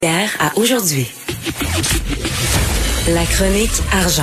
[0.00, 1.10] Hier à aujourd'hui.
[3.08, 4.22] La chronique argent.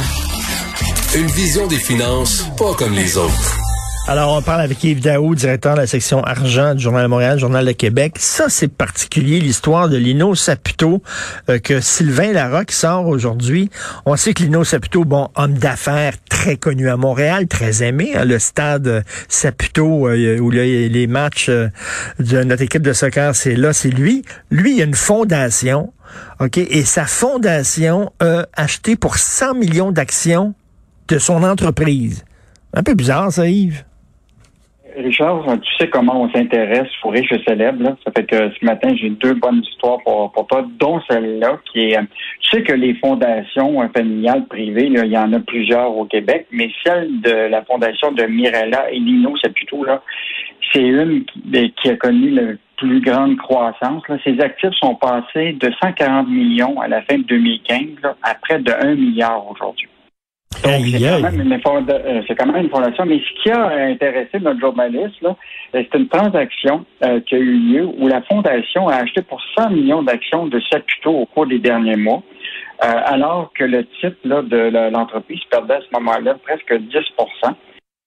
[1.16, 3.65] Une vision des finances pas comme les autres.
[4.08, 7.40] Alors, on parle avec Yves Daou, directeur de la section argent du Journal de Montréal,
[7.40, 8.18] Journal de Québec.
[8.20, 11.02] Ça, c'est particulier, l'histoire de Lino Saputo,
[11.50, 13.72] euh, que Sylvain Larocque sort aujourd'hui.
[14.06, 18.12] On sait que Lino Saputo, bon, homme d'affaires très connu à Montréal, très aimé.
[18.16, 21.70] Hein, le stade Saputo, euh, où les matchs euh,
[22.20, 24.24] de notre équipe de soccer, c'est là, c'est lui.
[24.52, 25.94] Lui, il a une fondation,
[26.40, 30.54] OK, et sa fondation a acheté pour 100 millions d'actions
[31.08, 32.24] de son entreprise.
[32.76, 33.84] Un peu bizarre, ça, Yves?
[34.98, 37.84] Richard, tu sais comment on s'intéresse aux riches et célèbres.
[37.84, 37.98] Là.
[38.06, 41.92] Ça fait que ce matin, j'ai deux bonnes histoires pour, pour toi, dont celle-là qui
[41.92, 42.00] est...
[42.42, 46.48] Tu sais que les fondations familiales privées, là, il y en a plusieurs au Québec,
[46.52, 50.02] mais celle de la fondation de Mirella et Lino, c'est plutôt là,
[50.72, 54.04] c'est une qui, qui, a connu la plus grande croissance.
[54.08, 54.18] Là.
[54.24, 58.60] Ses actifs sont passés de 140 millions à la fin de 2015 là, à près
[58.60, 59.88] de 1 milliard aujourd'hui.
[60.64, 63.06] Donc, c'est quand, même une euh, c'est quand même une fondation.
[63.06, 65.34] Mais ce qui a intéressé notre journaliste, euh,
[65.74, 69.72] c'est une transaction euh, qui a eu lieu où la fondation a acheté pour 100
[69.72, 72.24] millions d'actions de Saputo au cours des derniers mois,
[72.84, 76.96] euh, alors que le titre là, de l'entreprise perdait à ce moment-là presque 10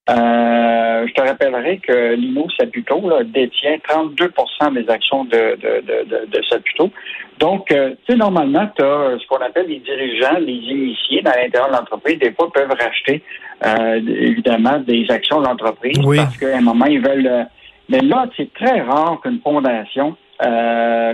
[0.09, 6.25] euh, je te rappellerai que Lino Saputo là, détient 32% des actions de, de, de,
[6.25, 6.89] de Saputo.
[7.37, 11.31] Donc, euh, tu sais, normalement, tu as ce qu'on appelle les dirigeants, les initiés dans
[11.31, 13.21] l'intérieur de l'entreprise, des fois peuvent racheter
[13.65, 17.47] euh, évidemment des actions de l'entreprise parce qu'à un moment, ils veulent.
[17.87, 20.15] Mais là, c'est très rare qu'une fondation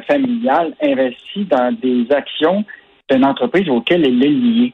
[0.08, 2.64] familiale investisse dans des actions
[3.10, 4.74] d'une entreprise auxquelles elle est liée.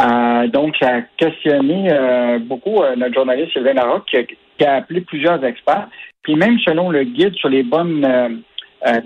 [0.00, 4.64] Euh, donc, ça a questionné euh, beaucoup euh, notre journaliste Sylvain Larocque qui a, qui
[4.64, 5.88] a, appelé plusieurs experts.
[6.22, 8.42] Puis même selon le guide sur les bonnes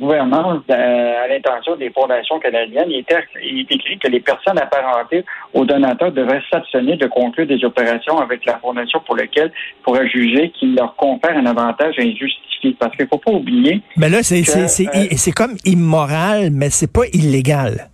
[0.01, 5.25] gouvernances à l'intention des fondations canadiennes, il, était, il est écrit que les personnes apparentées
[5.55, 9.53] aux donateurs devraient s'abstenir de conclure des opérations avec la fondation pour lesquelles
[9.85, 12.77] pourrait juger qu'il leur confère un avantage injustifié.
[12.79, 13.81] Parce qu'il ne faut pas oublier.
[13.97, 17.92] Mais là, c'est comme immoral, mais c'est pas illégal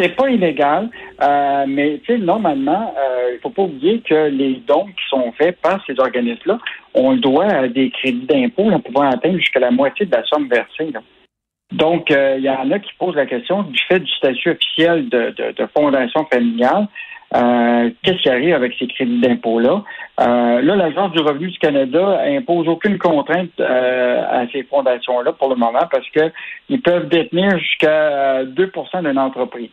[0.00, 0.88] c'est pas illégal,
[1.22, 5.84] euh, mais normalement, euh, il faut pas oublier que les dons qui sont faits par
[5.86, 6.58] ces organismes-là,
[6.94, 10.48] on le doit à des crédits d'impôt, peut atteindre jusqu'à la moitié de la somme
[10.48, 10.92] versée.
[11.72, 15.08] Donc, euh, il y en a qui posent la question du fait du statut officiel
[15.08, 15.34] de,
[15.76, 16.88] fondation familiale.
[17.32, 19.84] Euh, qu'est-ce qui arrive avec ces crédits d'impôt-là?
[20.18, 25.86] Là, l'Agence du revenu du Canada impose aucune contrainte à ces fondations-là pour le moment
[25.90, 29.70] parce qu'ils peuvent détenir jusqu'à 2% d'une entreprise.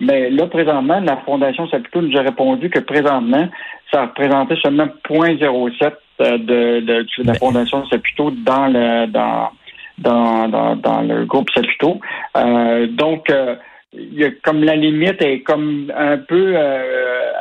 [0.00, 3.48] Mais là, présentement, la Fondation Saputo nous a répondu que présentement,
[3.92, 9.50] ça représentait seulement 0,07 euh, de, de, de, la Fondation Saputo dans le dans
[9.98, 12.00] dans, dans, dans le groupe Saputo.
[12.36, 13.56] Euh, donc, euh,
[13.92, 17.32] il y a comme la limite est comme un peu euh,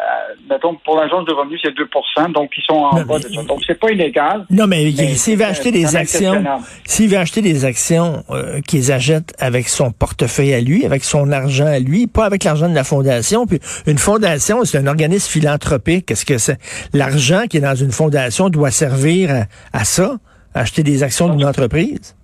[0.50, 3.44] mettons, pour l'agence de revenus, c'est 2% donc ils sont en bas de ça.
[3.44, 4.46] Donc, c'est pas illégal.
[4.50, 6.44] Non, mais, s'il veut acheter des actions,
[6.86, 11.32] s'il veut acheter des actions euh, qu'ils achètent avec son portefeuille à lui, avec son
[11.32, 13.46] argent à lui, pas avec l'argent de la fondation.
[13.46, 16.12] Puis une fondation, c'est un organisme philanthropique.
[16.12, 16.58] Est-ce que c'est
[16.94, 20.18] l'argent qui est dans une fondation doit servir à, à ça,
[20.54, 22.16] acheter des actions d'une entreprise?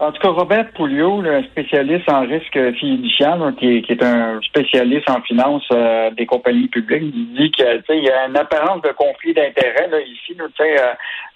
[0.00, 5.20] En tout cas, Robert Pouliot, un spécialiste en risque fiduciaire, qui, est, un spécialiste en
[5.22, 10.36] finance euh, des compagnies publiques, dit qu'il y a une apparence de conflit d'intérêts ici.
[10.38, 10.76] euh,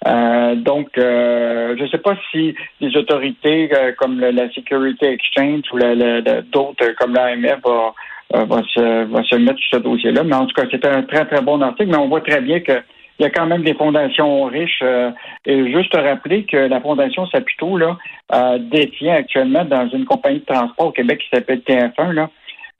[0.07, 5.79] euh, donc, je ne sais pas si les autorités comme la Security Exchange ou
[6.49, 10.23] d'autres comme l'AMF va, va, se, va se mettre sur ce dossier-là.
[10.23, 12.61] Mais en tout cas, c'est un très, très bon article, mais on voit très bien
[12.61, 12.81] que
[13.19, 14.81] il y a quand même des fondations riches.
[14.81, 15.11] Euh,
[15.45, 17.97] et juste rappeler que la Fondation Saputo là,
[18.33, 22.29] euh, détient actuellement dans une compagnie de transport au Québec qui s'appelle TF1, là,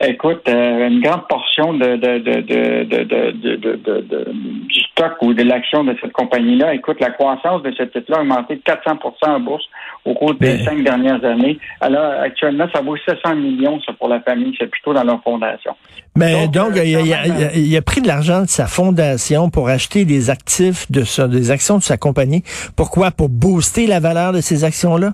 [0.02, 4.32] écoute, euh, une grande portion de, de, de, de,
[4.68, 6.74] du stock ou de l'action de cette compagnie-là.
[6.74, 8.98] Écoute, la croissance de ce titre-là a augmenté de 400%
[9.28, 9.64] en bourse
[10.06, 11.58] au cours des cinq dernières années.
[11.80, 14.56] Alors, actuellement, ça vaut 700 millions ça, pour la famille.
[14.60, 15.76] C'est plutôt dans leur fondation.
[16.16, 21.04] Mais donc, il, a, pris de l'argent de sa fondation pour acheter des actifs de
[21.28, 22.44] des actions de sa compagnie.
[22.76, 23.12] Pourquoi?
[23.12, 25.14] Pour booster la valeur de ces actions-là?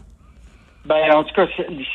[0.89, 1.45] Ben, en tout cas,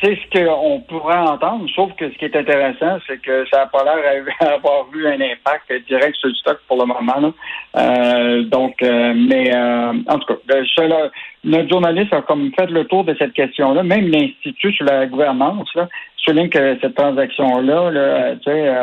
[0.01, 3.65] c'est ce qu'on pourrait entendre, sauf que ce qui est intéressant, c'est que ça n'a
[3.65, 7.33] pas l'air d'avoir eu un impact direct sur le stock pour le moment.
[7.75, 11.09] Euh, donc, euh, mais euh, en tout cas, ben,
[11.43, 13.83] notre journaliste a comme fait le tour de cette question-là.
[13.83, 18.73] Même l'Institut sur la gouvernance là, souligne que cette transaction-là, là, tu sais,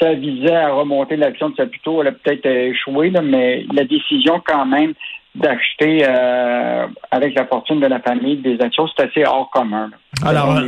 [0.00, 4.42] ça visait à remonter l'action de Saputo, elle a peut-être échoué, là, mais la décision
[4.44, 4.94] quand même
[5.34, 9.90] d'acheter euh, avec la fortune de la famille des actions, c'est assez hors commun.
[10.24, 10.60] Alors,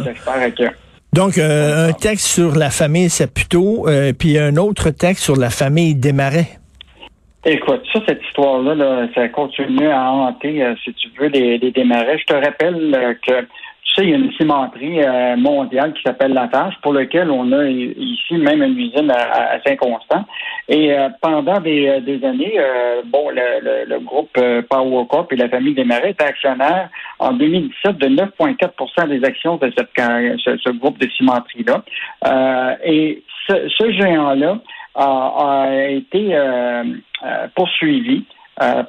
[1.13, 5.51] donc euh, un texte sur la famille Saputo, euh, puis un autre texte sur la
[5.51, 6.59] famille Desmarais.
[7.47, 12.19] Écoute, ça, cette histoire-là, ça continue à hanter, si tu veux, les, les Desmarais.
[12.19, 13.47] Je te rappelle que
[14.03, 18.35] il y a une cimenterie euh, mondiale qui s'appelle Lafarge, pour laquelle on a ici
[18.35, 20.25] même une usine à, Saint-Constant.
[20.69, 22.59] Et euh, pendant des, euh, années,
[23.07, 24.37] bon, le, groupe
[24.69, 26.89] Power Corp et la famille Desmarais étaient actionnaires
[27.19, 31.85] en 2017 de 9,4% des actions de ce, groupe de cimenterie-là.
[32.85, 34.59] et ce, géant-là
[34.95, 36.37] a, été
[37.55, 38.25] poursuivi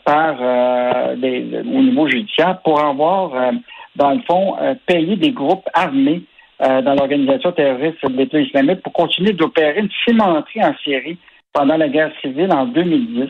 [0.06, 3.52] par au niveau judiciaire pour avoir
[3.95, 6.24] dans le fond, euh, payer des groupes armés
[6.62, 11.18] euh, dans l'organisation terroriste de l'État islamique pour continuer d'opérer une cimenterie en Syrie
[11.53, 13.21] pendant la guerre civile en 2010.
[13.21, 13.27] Euh,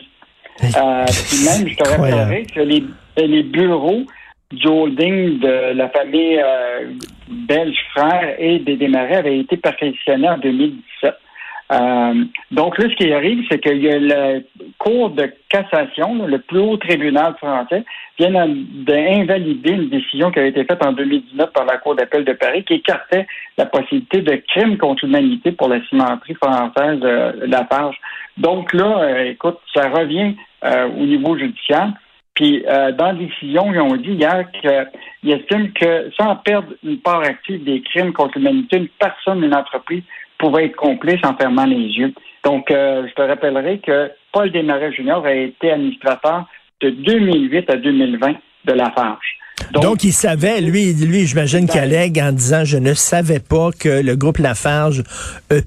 [1.28, 2.84] puis même, je te rappellerai que les,
[3.16, 4.02] les bureaux
[4.52, 6.40] du holding de la famille
[7.28, 11.14] belge frère et des démarrés avaient été perquisitionnés en 2017.
[11.72, 14.44] Euh, donc là, ce qui arrive, c'est qu'il y a le
[14.86, 17.84] cours de cassation, le plus haut tribunal français,
[18.20, 22.32] vient d'invalider une décision qui a été faite en 2019 par la Cour d'appel de
[22.32, 23.26] Paris qui écartait
[23.58, 27.96] la possibilité de crime contre l'humanité pour la cimenterie française de la page.
[28.36, 31.92] Donc là, euh, écoute, ça revient euh, au niveau judiciaire.
[32.34, 37.22] Puis dans la décision, ils ont dit hier qu'ils estiment que sans perdre une part
[37.22, 40.02] active des crimes contre l'humanité, une personne, une entreprise
[40.38, 42.12] pouvait être complice en fermant les yeux.
[42.46, 46.46] Donc, euh, je te rappellerai que Paul Desmarais Junior a été administrateur
[46.82, 48.34] de 2008 à 2020
[48.66, 49.24] de la Farge.
[49.72, 54.02] Donc, il savait, lui, lui j'imagine qu'il allègue en disant je ne savais pas que
[54.02, 55.04] le groupe Lafarge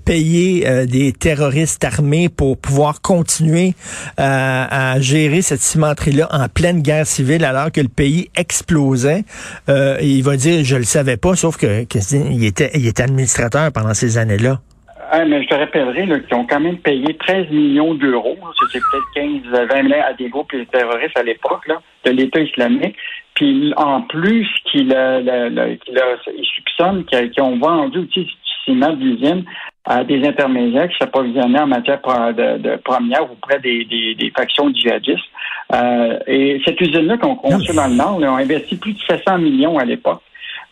[0.05, 3.73] payé euh, des terroristes armés pour pouvoir continuer
[4.19, 9.23] euh, à gérer cette cimenterie-là en pleine guerre civile alors que le pays explosait.
[9.69, 14.19] Euh, il va dire je le savais pas, sauf que, il était administrateur pendant ces
[14.19, 14.61] années-là.
[15.11, 18.37] Ah, mais je te rappellerai qu'ils ont quand même payé 13 millions d'euros.
[18.61, 21.67] C'était peut-être 15, 20 millions à des groupes terroristes à l'époque
[22.05, 22.95] de l'État islamique.
[23.33, 28.31] Puis en plus, qu'il a, il soupçonne qu'ils ont vendu aussi du
[28.65, 29.45] ciment d'usine
[29.85, 35.23] à des intermédiaires qui s'approvisionnaient en matière de, de première auprès des, des, factions djihadistes.
[35.73, 39.39] Euh, et cette usine-là qu'on construit dans le Nord, ils ont investi plus de 700
[39.39, 40.21] millions à l'époque.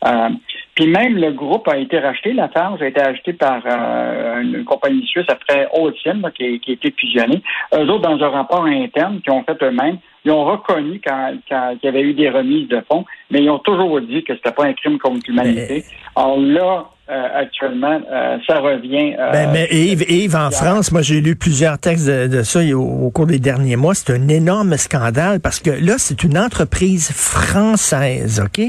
[0.06, 0.30] Euh,
[0.78, 4.64] puis même le groupe a été racheté, la Farge a été acheté par euh, une
[4.64, 7.42] compagnie suisse après Holcim, qui, qui a été fusionnée.
[7.74, 11.88] Eux autres, dans un rapport interne qu'ils ont fait eux-mêmes, ils ont reconnu qu'il y
[11.88, 14.74] avait eu des remises de fonds, mais ils ont toujours dit que c'était pas un
[14.74, 15.84] crime contre l'humanité.
[16.16, 19.16] Alors là, euh, actuellement, euh, ça revient.
[19.18, 23.28] Euh, ben, mais Yves, en France, moi j'ai lu plusieurs textes de, ça au, cours
[23.28, 23.96] des derniers mois.
[23.96, 28.62] C'est un énorme scandale parce que là, c'est une entreprise française, OK,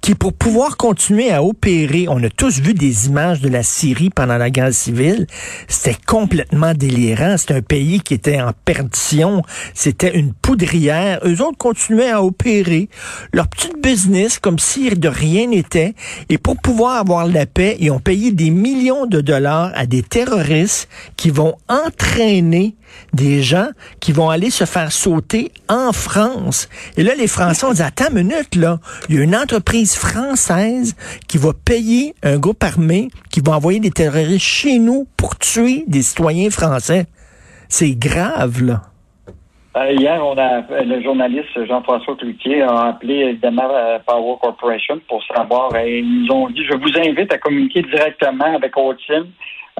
[0.00, 4.08] qui pour pouvoir continuer à opérer, on a tous vu des images de la Syrie
[4.08, 5.26] pendant la guerre civile,
[5.68, 7.36] c'était complètement délirant.
[7.36, 9.42] C'était un pays qui était en perdition.
[9.74, 11.20] C'était une poudrière.
[11.26, 12.88] Eux autres continuaient à opérer
[13.34, 15.94] leur petit business comme si de rien n'était.
[16.30, 20.04] Et pour pouvoir avoir la paix, ils ont payé des millions de dollars à des
[20.04, 22.76] terroristes qui vont entraîner
[23.12, 26.68] des gens qui vont aller se faire sauter en France.
[26.96, 29.94] Et là, les Français ont dit, attends une minute, là, il y a une entreprise
[29.94, 30.94] française
[31.26, 35.82] qui va payer un groupe armé qui va envoyer des terroristes chez nous pour tuer
[35.88, 37.06] des citoyens français.
[37.68, 38.91] C'est grave, là.
[39.74, 45.24] Euh, hier, on a le journaliste Jean-François Cloutier a appelé évidemment euh, Power Corporation pour
[45.24, 45.74] savoir.
[45.76, 49.26] Et ils nous ont dit je vous invite à communiquer directement avec Holcim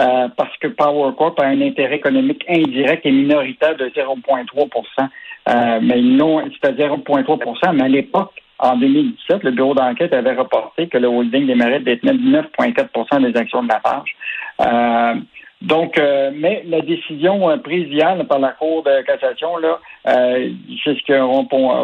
[0.00, 5.08] euh, parce que Power Corp a un intérêt économique indirect et minoritaire de 0,3%
[5.48, 10.88] euh, mais non, c'était 0,3% mais à l'époque, en 2017, le bureau d'enquête avait reporté
[10.88, 14.16] que le holding des détenait 9,4% des actions de la page.
[14.60, 15.14] Euh,
[15.62, 19.78] donc, euh, mais la décision euh, prise hier par la Cour de cassation, là,
[20.08, 20.50] euh,
[20.82, 21.24] c'est ce qu'a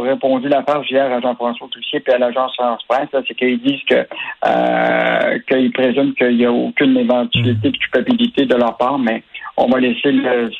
[0.02, 3.84] répondu la page hier à Jean-François Toussier et à l'agence France Presse, c'est qu'ils disent
[3.88, 4.04] que
[4.46, 9.22] euh, qu'ils présument qu'il n'y a aucune éventualité de culpabilité de leur part, mais
[9.56, 10.50] on va laisser le,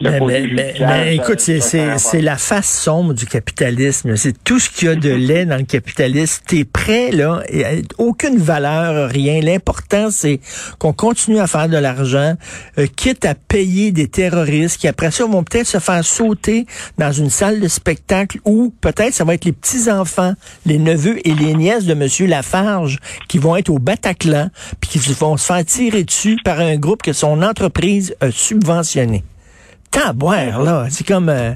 [0.00, 0.48] mais,
[0.80, 4.16] mais, écoute, c'est la face sombre du capitalisme.
[4.16, 6.42] C'est tout ce qu'il y a de lait dans le capitalisme.
[6.46, 9.40] T'es prêt, là, et, aucune valeur, rien.
[9.40, 10.40] L'important, c'est
[10.78, 12.34] qu'on continue à faire de l'argent,
[12.78, 16.66] euh, quitte à payer des terroristes qui, après ça, vont peut-être se faire sauter
[16.98, 20.34] dans une salle de spectacle où peut-être ça va être les petits-enfants,
[20.66, 25.12] les neveux et les nièces de Monsieur Lafarge qui vont être au Bataclan, puis qui
[25.12, 29.22] vont se faire tirer dessus par un groupe que son entreprise a subventionné
[30.14, 30.86] boire là.
[30.90, 31.28] C'est comme...
[31.28, 31.52] Euh,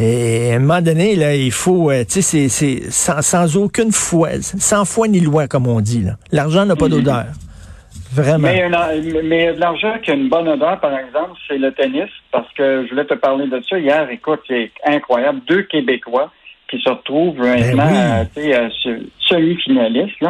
[0.00, 3.90] et à un moment donné, là, il faut, euh, tu sais, c'est sans, sans, aucune
[3.90, 6.04] foi, sans foi ni loi, comme on dit.
[6.30, 6.90] L'argent n'a pas mhm.
[6.90, 7.24] d'odeur.
[8.12, 8.48] Vraiment.
[8.48, 8.68] Mais,
[9.24, 12.90] mais l'argent qui a une bonne odeur, par exemple, c'est le tennis, parce que je
[12.90, 14.08] voulais te parler de ça hier.
[14.10, 15.40] Écoute, c'est incroyable.
[15.48, 16.30] Deux Québécois
[16.70, 18.68] qui se retrouvent ben maintenant euh,
[19.28, 20.24] semi-finalistes.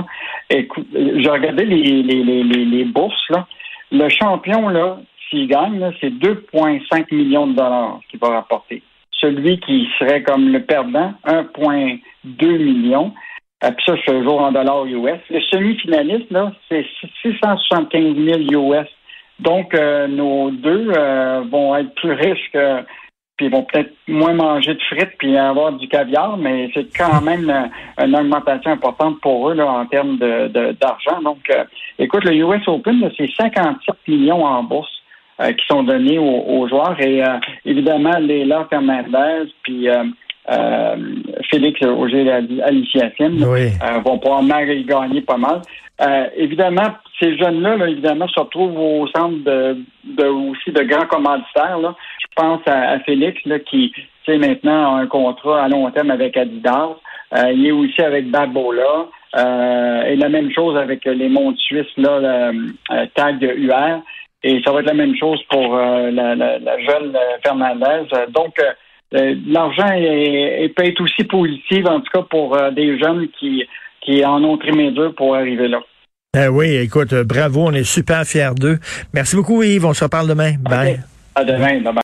[0.50, 3.28] Écoute, j'ai regardé les, les, les, les, bourses.
[3.30, 3.46] Là.
[3.92, 8.82] Le champion, là, s'il gagne, c'est 2,5 millions de dollars qu'il va rapporter.
[9.12, 13.12] Celui qui serait comme le perdant, 1,2 million.
[13.64, 15.20] Euh, puis ça, c'est toujours en dollars US.
[15.30, 16.32] Le semi-finaliste,
[16.68, 16.86] c'est
[17.22, 18.86] 675 000 US.
[19.40, 22.50] Donc, euh, nos deux euh, vont être plus riches
[23.36, 27.20] puis ils vont peut-être moins manger de frites puis avoir du caviar, mais c'est quand
[27.20, 27.48] même
[27.96, 31.22] une, augmentation importante pour eux en termes de, d'argent.
[31.22, 31.48] Donc,
[32.00, 34.97] écoute, le US Open, c'est 57 millions en bourse.
[35.40, 36.96] Euh, qui sont donnés aux, joueurs.
[36.98, 40.96] Et euh, évidemment, Léla Fernandez, puis euh,
[41.48, 43.68] Félix Auger Alicia oui.
[44.04, 45.60] vont pouvoir gagner pas mal.
[46.36, 46.88] évidemment,
[47.20, 49.76] ces jeunes-là, là, évidemment, se retrouvent au centre de,
[50.06, 51.78] de aussi de grands commanditaires.
[51.78, 51.94] Là.
[52.20, 53.92] Je pense à, Félix, là, qui
[54.26, 56.96] maintenant a un contrat à long terme avec Adidas.
[57.52, 59.06] il est aussi avec Babola.
[59.36, 62.50] et la même chose avec les mondes suisses, là,
[63.14, 64.02] Tag UR.
[64.42, 68.08] Et ça va être la même chose pour euh, la, jeune euh, Fernandez.
[68.30, 68.54] Donc,
[69.14, 69.88] euh, l'argent
[70.76, 73.64] peut être aussi positif, en tout cas pour des jeunes qui,
[74.02, 75.80] qui en ont trimé dur pour arriver là.
[76.36, 78.78] Eh oui, écoute, bravo, on est super fiers d'eux.
[79.14, 80.52] Merci beaucoup Yves, on se reparle demain.
[80.60, 81.00] Bye.
[81.34, 81.94] À demain, bye bye.